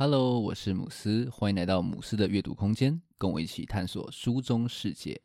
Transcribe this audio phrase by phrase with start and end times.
[0.00, 5.20] Hello，我是姆斯，欢迎来到姆斯的阅读空间，跟我一起探索书中世界。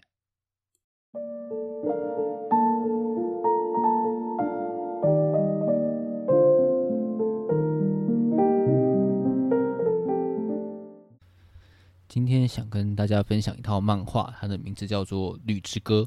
[12.07, 16.01] 今天想跟大家分享一套漫画，它的名字叫做《绿之歌》。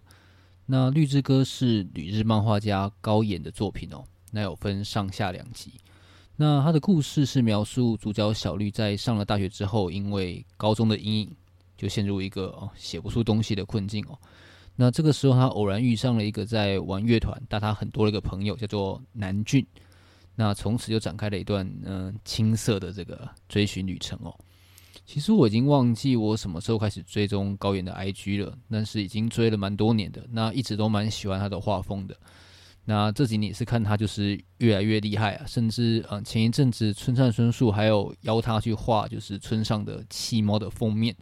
[0.66, 4.02] 那《绿之歌》是旅日漫画家高野的作品哦。
[4.32, 5.74] 那有分上下两集。
[6.36, 11.36] 那他的故事是描述主角小绿在上了大学之后，因为高中的阴影，
[11.78, 14.18] 就陷入一个哦写不出东西的困境哦。
[14.74, 19.66] 那这个时候，他偶然遇上了一个在玩乐团大他很多的一个朋友，叫做南俊。
[20.34, 24.34] 那从此就展开了一段嗯青涩的这个追寻旅程哦。
[25.06, 32.14] 其实我已经忘记我什么时候开始追踪高原的 IG 了，但是已经追了蛮多年的，那一直都蛮喜欢他的画风的。
[32.88, 41.14] 那这几年也是看他就是越来越厉害啊，甚至嗯前一阵子村上春树还有邀他去画就是村上的七猫的封面，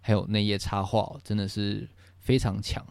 [0.00, 1.86] 还有内页插画，真的是
[2.18, 2.82] 非常强。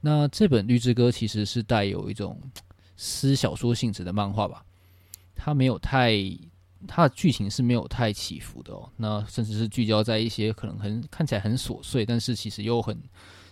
[0.00, 2.38] 那这本《绿之歌》其实是带有一种
[2.96, 4.64] 私小说性质的漫画吧，
[5.36, 6.12] 它没有太
[6.88, 13.00] 它的剧情是没有太起伏的哦，那甚至是聚焦在一些可能很看起来很琐碎，但是其实又很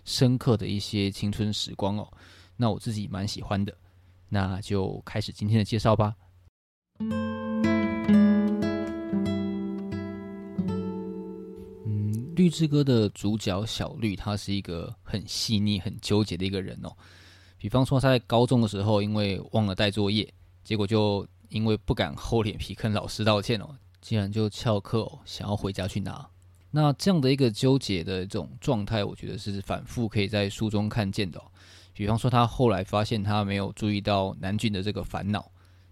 [0.04, 2.12] 深刻的一些青春时光哦，
[2.56, 3.72] 那我自己蛮喜欢的。
[4.34, 6.16] 那就开始今天的介绍吧。
[7.00, 7.62] 嗯，
[12.34, 16.90] 《绿之歌》的主角小绿，他是一个很细腻、很纠结的一个人哦。
[17.58, 20.32] 比方说，他在高中的时候，因为忘了带作业，
[20.64, 23.68] 结果就因为不敢厚脸皮跟老师道歉哦，
[24.00, 26.26] 竟然就翘课哦，想要回家去拿。
[26.70, 31.38] 那这样的一个纠结的这种状态，我觉得是反复可以在书中看见的。
[32.02, 35.48] 比方说，他后来发现他没有注意到南俊的这个烦恼，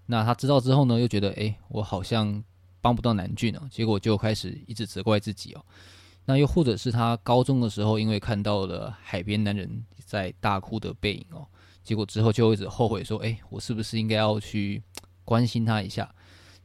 [0.06, 2.42] 那他知道之后呢，又觉得，诶，我好像
[2.80, 5.64] 帮不到南俊哦，结果就开始一直责怪自己哦。
[6.24, 11.46] 那又或者是他高中的时候，因为看到了海边男人在大哭的背影哦，
[11.84, 14.82] 结果之后就一直后悔说，诶，我是不是应该要去
[15.24, 16.12] 关心他一下？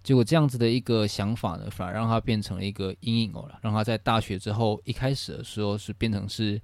[0.02, 6.60] 结果这样子的一个想法呢，反而让他变成了一个阴影哦，让他在大学之后一开始的时候是变成是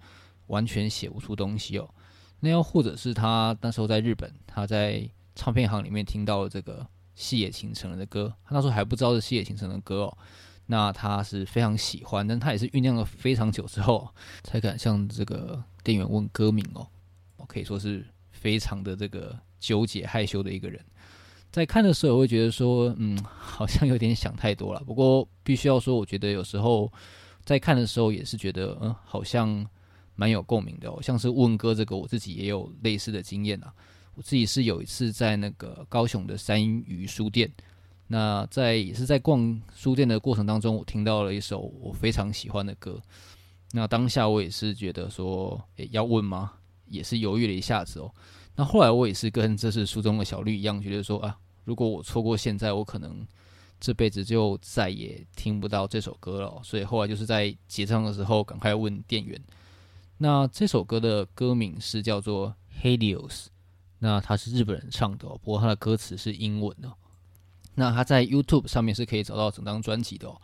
[0.48, 1.88] 完全写不出东西哦。
[2.42, 10.18] 那又或者是他那时候在日本，他在唱片行里面听到了这个细野晴臣的歌，他那时候还不知道是细野晴臣的歌哦。
[10.66, 14.10] 那他是非常喜欢，但他也是酝酿了非常久之后，
[14.44, 16.88] 才敢向这个店员问歌名哦。
[17.38, 20.84] 我可以说是非常的这个纠结害羞的一个人。
[21.52, 24.82] 在看的时候，我会觉得说，嗯，好像有点想太多了。
[24.86, 26.92] 不过必须要说，我觉得有时候
[27.44, 29.68] 在看的时候也是觉得，嗯，好像。
[30.22, 33.74] 蛮有共鸣的哦，像是问歌这个，我自己也有类似的经验啊。
[34.14, 37.52] 我自己是有一次在那个高雄的三余书店，
[38.06, 43.02] 那在也是在逛书店的过程当中，我听到了一首我非常喜欢的歌。
[43.72, 46.54] 那当下我也是觉得说，诶，要问吗？
[46.86, 48.14] 也是犹豫了一下子哦。
[48.56, 53.26] 那后来我也是跟这是书中的小绿一样，觉得说啊，如果我错过现在，我可能
[53.80, 56.62] 这辈子就再也听不到这首歌了。
[56.64, 59.42] 所以后来就是在结账的时候，赶快问店员。
[60.24, 63.28] 那这首歌的歌名是叫做《Helios》，
[63.98, 66.94] 那它是日本人唱的哦，不过它的歌词是英文的。
[67.74, 70.40] 那它在 YouTube 上面是可以找到整张专辑的哦，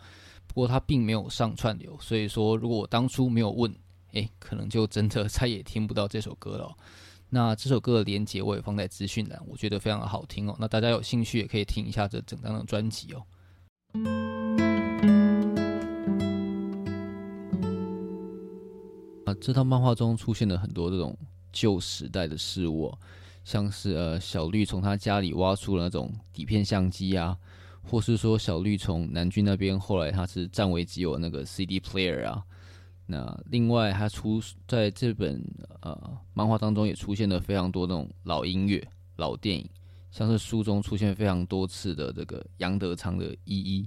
[0.48, 3.72] 不过它并没有上串流，所以说如果我当初没有问，
[4.14, 6.76] 诶，可能就真的 再也听不到这首歌了。
[7.30, 10.56] 那这首歌的连接我也放在资讯栏，我觉得非常好听哦。
[10.60, 14.47] 那大家有兴趣也可以听一下这整张的专辑哦。
[19.28, 21.14] 啊，这套漫画中出现了很多这种
[21.52, 22.98] 旧时代的事物，
[23.44, 27.38] 像是呃小绿从他家里挖出了那种底片相机啊，
[27.84, 32.42] 或是说小绿从南俊那边后来他是占为己有那个 CD player 啊。
[33.06, 35.44] 那另外他出在这本
[35.82, 38.82] 呃漫画当中也出现了非常多那种老音乐、
[39.18, 39.70] 老电影，
[40.10, 43.84] 像是书中出现非常多次的这个杨德昌的《一一》。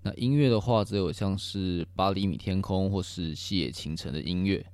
[0.00, 4.64] 那音乐的话，只有像是八厘米天空或是细野晴臣的音乐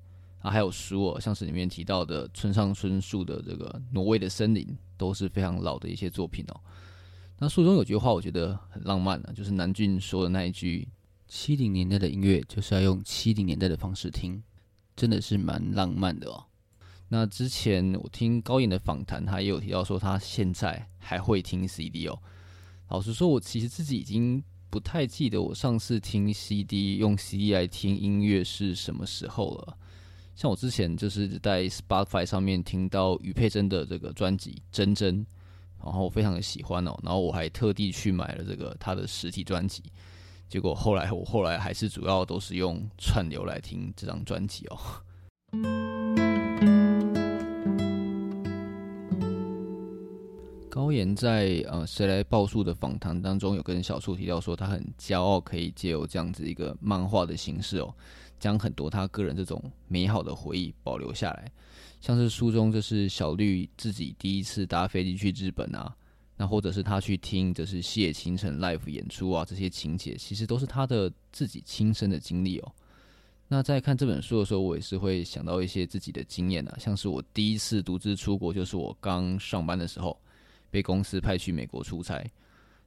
[0.44, 4.62] 啊，还有书哦，像是里面提到的村上春树的这个《挪威的森林》，
[4.98, 6.60] 都是非常老的一些作品哦。
[7.38, 10.86] 那书中有句话，我觉得很浪漫呢，就是南俊说的那一句
[11.26, 14.42] ：“七零年代的音乐就是要用七零年代的方式听”，
[14.94, 16.44] 真的是蛮浪漫的哦。
[17.08, 22.18] 那之前我听高野的访谈，他也有提到说他现在还会听 CD 哦。
[22.90, 24.44] 老实说，我其实自己已经。
[24.70, 29.78] 不太记得我上次听 CD 用 CD 来听音乐是什么时候了。
[30.34, 35.24] 像我之前就是在 Spotify 上面听到于佩珍的这个专辑《珍珍》，
[35.82, 39.82] 然后非常的喜欢哦，然后我还特地去买了这个他的实体专辑。
[40.48, 45.83] 结果后来我后来还是主要都是用串流来听这张专辑哦。
[50.74, 57.94] 高妍在呃谁来报数的访谈当中有跟小树提到说，他很骄傲可以借由这样子一个漫画的形式哦，
[58.40, 61.48] 将很多他个人这种美好的回忆保留下来。
[62.00, 65.94] 像是书中就是小绿自己第一次搭飞机去日本啊，
[66.36, 72.72] 那或者是他去听就是细野晴臣 live 演出啊，这些情节其实都是他的自己亲身的经历哦。
[73.46, 80.18] 那在看这本书的时候，我也是会想到一些自己的经验啊，像是我第一次独自出国，就是我刚上班的时候，
[80.74, 82.16] 被公司派去美国出差，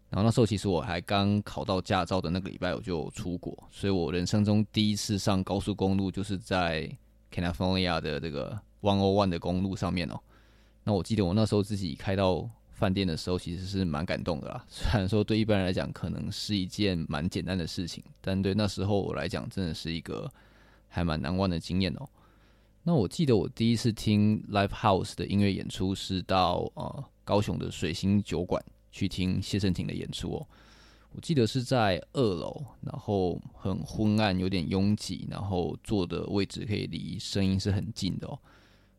[0.10, 6.92] 然后那时候其实我还刚考到驾照的那个礼拜我就出国，所以我人生中第一次上高速公路就是在
[7.31, 8.60] California 的这个。
[8.80, 10.19] One O One 的公路上面哦，
[10.84, 14.63] 那我记得我那时候自己开到饭店的时候，其实是蛮感动的啦。
[14.69, 20.31] 虽然说对一般人来讲可能是一件蛮简单的事情，但对那时候我来讲，真的是一个
[20.88, 22.07] 还蛮难忘的经验哦。
[22.84, 30.47] 那我记得我第一次听 Live House 的音乐演出是到呃高雄的水星酒馆去听谢震廷的演出哦。
[31.12, 38.39] 我记得是在二楼，然后很昏暗，有点拥挤，然后坐的位置可以离声音是很近的哦。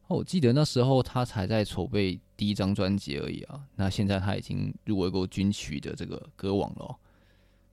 [0.08, 6.98] 我记得那时候他才在筹备第一张专辑而已啊，那现在他已经入围过军曲的这个歌王了，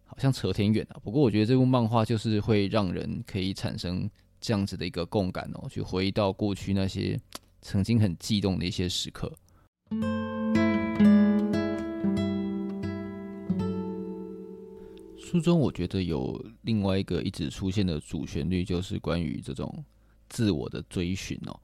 [0.05, 0.95] 好像扯挺远啊。
[1.03, 4.09] 不过我觉得这部漫画就是会让人可以产生
[4.39, 7.19] 这样子的一个共感哦，去回忆到过去那些
[7.61, 9.31] 曾经很激动的一些时刻。
[15.17, 19.83] 书中我觉得有另外一个一直出现的主旋律，就是关于这种
[20.29, 21.59] 自我的追寻哦。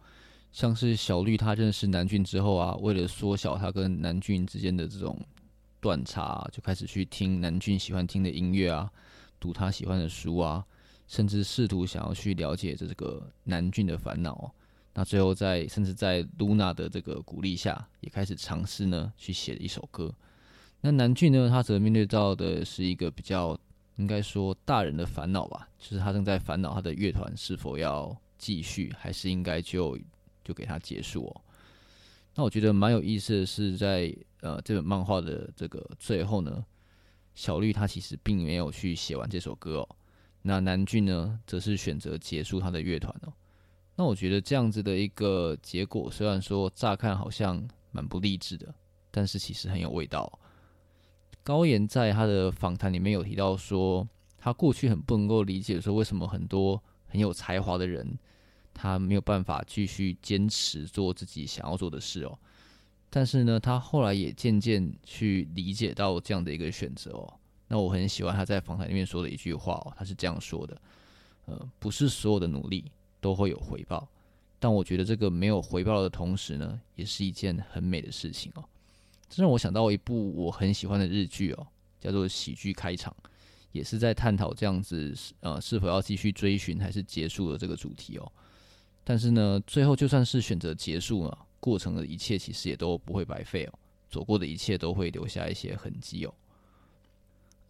[0.51, 5.17] 像是小绿他认识南俊之后啊，为了缩小他跟南俊之间的这种
[5.79, 8.91] 断差，就开始去听南俊喜欢听的音乐啊，
[9.39, 10.65] 读他喜欢的书啊，
[11.07, 14.53] 甚至试图想要去了解这个南俊的烦恼。
[14.93, 20.13] 那最后在甚至在露娜的这个鼓励下，也开始尝试呢去写一首歌。
[20.81, 23.59] 那南俊呢，他则面对到的是一个比较
[23.97, 29.97] 应该说大人的烦恼吧，就是他正在烦恼他的乐团是否要继续，还是应该就。
[30.43, 31.41] 就给他结束哦。
[32.33, 36.65] 那我觉得蛮有意思的是在，在呃这本漫画的这个最后呢，
[37.35, 39.95] 小绿他其实并没有去写完这首歌哦。
[40.41, 43.31] 那南俊呢，则是选择结束他的乐团哦。
[44.01, 48.73] 那我觉得这样子的一个结果，虽然说乍看好像蛮不励志的，
[49.11, 50.39] 但是其实很有味道。
[51.43, 54.07] 高妍在他的访谈里面有提到说，
[54.39, 58.17] 他过去很不能够理解说为什么很多很有才华的人。
[58.73, 62.35] 他没有办法继续坚持做自己想要做的事哦，
[63.07, 67.31] 但是呢，他后来也渐渐去理解到这样的一个选择哦。
[67.67, 70.81] 那我很喜欢他在访谈里面说的一句话哦，他是这样说的：
[71.45, 72.89] 呃，不是所有的努力
[73.21, 74.05] 都会有回报，
[74.59, 78.65] 但我觉得这个没有回报的同时呢，也是一件很美的事情哦。
[79.29, 81.67] 这让我想到一部我很喜欢的日剧哦，
[82.01, 83.15] 叫做《喜剧开场》，
[83.71, 88.29] 也是在探讨这样子呃是否要继续追寻还是结束的这个主题哦。
[89.03, 93.73] 但是呢，最后就算是选择结束了，过程的一切其实也都不会白费哦，
[94.09, 96.33] 走过的一切都会留下一些痕迹哦。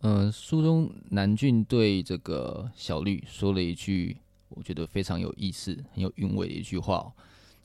[0.03, 4.17] 嗯、书中南俊对这个小绿说了一句，
[4.51, 7.11] 我觉得非常有意思、很有韵味的一句话。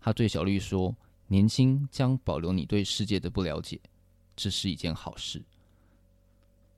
[0.01, 0.95] 他对小绿说
[1.29, 3.81] ：“年轻将保留你对世界的不了解，
[4.37, 5.43] 这是一件好事。”、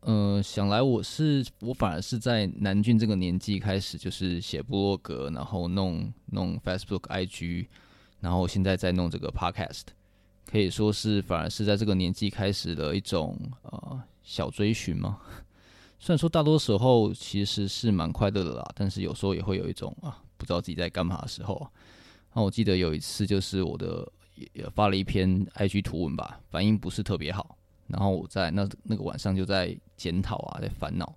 [0.00, 7.66] 呃，想来我是我反而是在南俊这个年纪开始，就是写部落格，然后弄弄 Facebook、IG，
[8.20, 9.82] 然后现在在弄这个 Podcast，
[10.46, 15.20] 可以说是反而是在这个年纪开始的一种呃小追寻嘛。
[15.98, 21.66] 虽然说大多时候其实是蛮快乐的啦，但是有时候也会有一种啊不知道自己在干嘛的时候。
[22.34, 27.56] 那我记得有一次就是我的也发了一篇 IG 图文吧，反应不是特别好。
[27.88, 31.12] 然后我在那那个晚上就在检讨啊，在烦恼。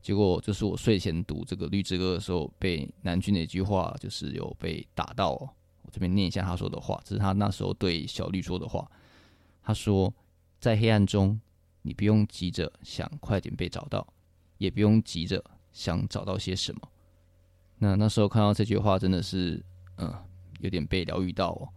[0.00, 5.32] 结果就是我睡前读这个《绿之歌》的时候，被南俊的一句话就是有被打到。
[5.32, 8.90] 我这边念一下他说的话，这是他那时候对小绿说的话。
[9.62, 10.12] 他说
[10.58, 11.38] ：“在黑暗中，
[11.82, 14.06] 你不用急着想快点被找到，
[14.58, 15.42] 也不用急着
[15.72, 16.80] 想找到些什么。”
[17.78, 19.62] 那那时候看到这句话，真的是
[19.98, 20.12] 嗯，
[20.60, 21.68] 有点被疗愈到哦。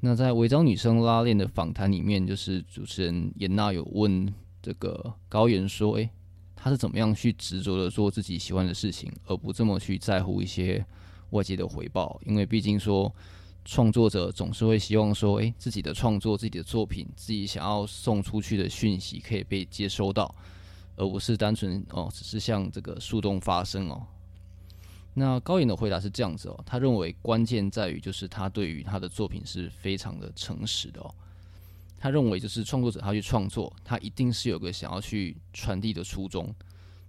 [0.00, 6.10] 那在违章女生拉链的访谈里面，就是主持人严娜有问这个高原说：“诶，
[6.56, 10.84] 他是怎么样去执着的做自己喜欢的事情，而不这么去在乎一些
[11.30, 12.20] 外界的回报？
[12.26, 13.14] 因为毕竟说
[13.64, 20.34] 创作者总是会希望说，诶，自己的创作、自己的作品、自己想要送出去的讯息可以被接收到，
[20.96, 24.06] 而不是单纯哦，只是向这个树洞发声哦。
[25.14, 31.14] 那高妍的回答是这样子哦，他认为关键在于就是他对于他的作品是非常的诚实的哦。
[31.98, 36.52] 他认为就是创作者他去创作，他一定是有个想要去传递的初衷。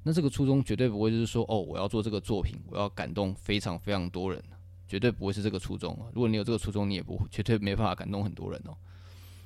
[0.03, 4.43] 那这个初衷绝对不会就是说哦，我要做这个作品，我要感动非常非常多人，
[4.93, 6.05] 绝对不会是这个初衷啊。
[6.13, 8.77] 如果你有这个初衷，你也不会绝对没办法感动很多人哦。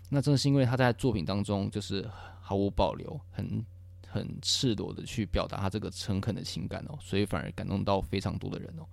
[0.09, 2.05] 那正是因为他在作品当中就是
[2.41, 3.65] 毫无保留，很。
[4.09, 8.85] 很赤裸的去表达他这个诚恳的情感哦，所以反而感动到非常多的人哦。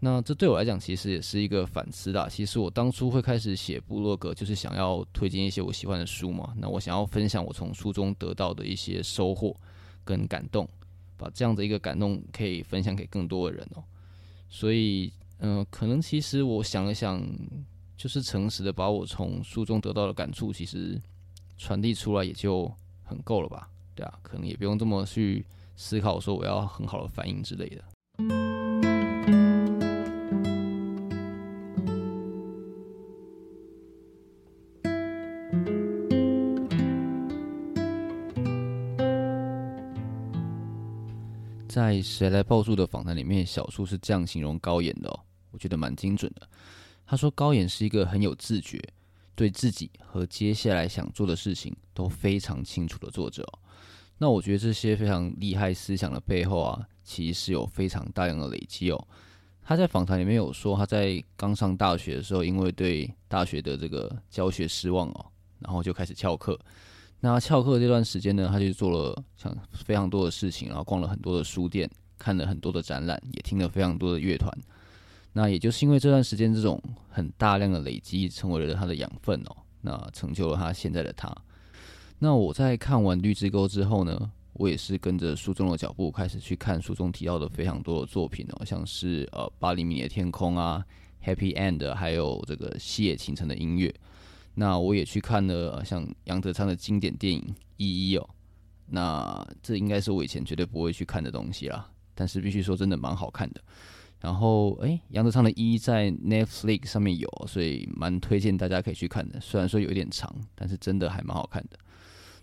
[0.00, 2.28] 那这对我来讲其实也是一个反思啦。
[2.28, 6.52] 其实我当初会开始写部落格，就是想要推荐一些我喜欢的书嘛。
[6.58, 9.56] 那我想要分享我从书中得到的一些收获
[10.04, 10.68] 跟感动，
[11.16, 13.82] 把这样的一个感动可以分享给更多的人哦。
[14.50, 17.24] 所以，嗯、可能其实我想了想，
[17.96, 21.00] 就是诚实的把我从书中得到的感触，其实
[21.56, 22.70] 传递出来也就
[23.02, 23.68] 很够了吧。
[23.94, 25.44] 对啊，可能也不用这么去
[25.76, 27.84] 思考，说我要很好的反应之类的。
[41.68, 46.48] 在《谁来报树》的访谈里面，小树是这样形容高岩的哦，我觉得蛮精准的。
[47.06, 48.82] 他说高妍是一个很有自觉，
[49.34, 53.46] 对自己和接下来想做的事情都非常清楚的作者。
[54.18, 59.08] 那我觉得这些非常厉害思想的背后啊，其实是有非常大量的累积哦。
[59.62, 65.26] 他在访谈里面有说，他在刚上大学的时候，因为对大学的这个教学失望哦，
[65.60, 66.58] 然后就开始翘课。
[67.20, 74.52] 那翘课这段时间呢，他就做了像非常多的事情，然后逛了很多的书店，看了很多的展览，也听了非常多的乐团。
[75.32, 81.32] 那也就是因为这段时间这种很大量的累积，成为了他的养分哦，那成就了他现在的他。
[82.18, 90.84] 那我在看完《绿之沟》之后呢，我也是跟着书中的脚步开始去看书中提到的非常多的作品哦，像是呃八厘米的天空啊，
[91.26, 93.94] 《Happy End》，还有这个西野晴城的音乐。
[94.54, 97.40] 那我也去看了像杨德昌的经典电影
[97.76, 98.28] 《一一》哦。
[98.86, 103.60] 那这应该是我以前绝对不会去看的东西啦，但是必须说真的蛮好看的。
[104.20, 109.40] 然后诶，杨德昌的《一》在 Netflix 上面有，所以蛮推荐大家可以去看的。
[109.40, 111.78] 虽然说有一点长，但是真的还蛮好看的。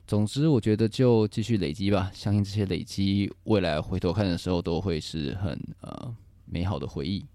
[0.08, 2.12] 总之，我觉得就继续累积吧。
[2.14, 6.16] 相信这些累积，未来回头看的时候，都会是很呃
[6.46, 7.26] 美好的回忆。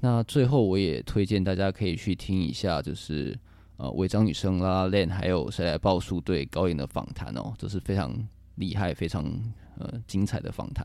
[0.00, 3.38] 那最后，我也推荐大家可以去听一下，就是
[3.76, 8.12] 呃违章女生、La La Land，还有谁来报数对高妍的访谈哦，这是非常
[8.54, 9.22] 厉害、非常
[9.78, 10.84] 呃精彩的访谈。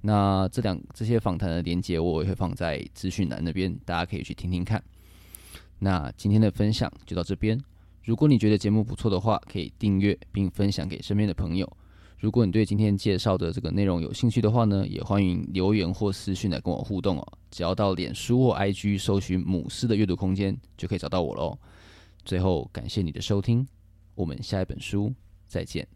[0.00, 4.82] 那这两这些访谈的连接，我也会放在资讯栏那边，大家可以去听听看。
[5.78, 7.60] 那今天的分享就到这边。
[8.04, 11.70] 如果你觉得节目不错的话，可以订阅并分享给身边的朋友。
[12.18, 17.32] 如果你对今天介绍的这个内容有兴趣的话呢，也欢迎留言或私讯来跟我互动哦。
[17.50, 21.58] 只要到脸书或 IG 搜寻“母狮的阅读空间”，就可以找到我喽。
[22.24, 23.66] 最后，感谢你的收听，
[24.14, 25.12] 我们下一本书
[25.46, 25.86] 再见。